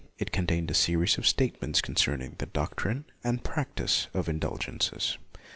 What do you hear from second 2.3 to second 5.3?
the doctrine and practice of indulgences.